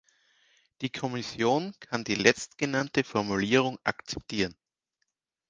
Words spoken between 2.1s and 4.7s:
letztgenannte Formulierung akzeptieren.